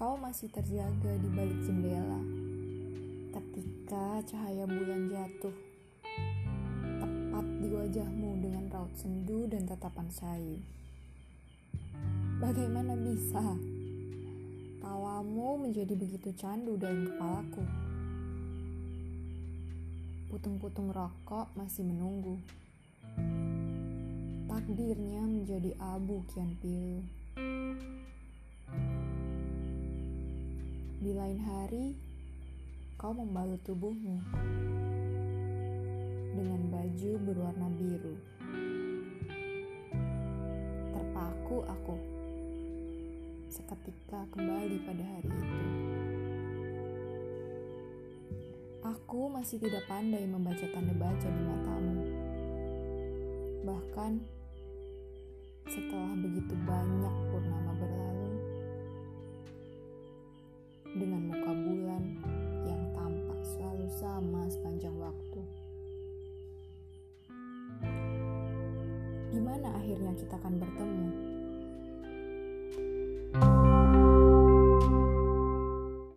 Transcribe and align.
masih 0.00 0.48
terjaga 0.48 1.12
di 1.20 1.28
balik 1.28 1.60
jendela 1.60 2.24
ketika 3.36 4.24
cahaya 4.32 4.64
bulan 4.64 5.12
jatuh 5.12 5.52
tepat 7.04 7.46
di 7.60 7.68
wajahmu 7.68 8.40
dengan 8.40 8.64
raut 8.72 8.88
sendu 8.96 9.44
dan 9.44 9.68
tatapan 9.68 10.08
sayu. 10.08 10.56
Bagaimana 12.40 12.96
bisa 12.96 13.44
tawamu 14.80 15.68
menjadi 15.68 15.92
begitu 15.92 16.32
candu 16.32 16.80
dalam 16.80 17.04
kepalaku? 17.04 17.64
Putung-putung 20.32 20.96
rokok 20.96 21.52
masih 21.52 21.84
menunggu. 21.84 22.40
Takdirnya 24.48 25.28
menjadi 25.28 25.76
abu 25.76 26.24
kian 26.32 26.56
pilu. 26.56 27.19
Di 31.00 31.16
lain 31.16 31.40
hari, 31.40 31.96
kau 33.00 33.16
membalut 33.16 33.56
tubuhmu 33.64 34.20
dengan 36.36 36.60
baju 36.68 37.12
berwarna 37.24 37.72
biru. 37.72 38.20
Terpaku 40.92 41.64
aku 41.64 41.96
seketika 43.48 44.28
kembali 44.36 44.76
pada 44.84 45.04
hari 45.16 45.28
itu. 45.32 45.60
Aku 48.84 49.32
masih 49.32 49.56
tidak 49.56 49.88
pandai 49.88 50.28
membaca 50.28 50.68
tanda 50.68 50.92
baca 51.00 51.28
di 51.32 51.42
matamu. 51.48 52.04
Bahkan 53.64 54.12
setelah 55.64 56.12
begitu 56.20 56.52
banyak 56.68 57.16
dengan 60.94 61.30
muka 61.30 61.52
bulan 61.54 62.02
yang 62.66 62.82
tampak 62.96 63.40
selalu 63.46 63.86
sama 63.94 64.42
sepanjang 64.50 64.96
waktu. 64.98 65.40
Gimana 69.30 69.68
akhirnya 69.78 70.12
kita 70.18 70.34
akan 70.34 70.54
bertemu? 70.58 71.29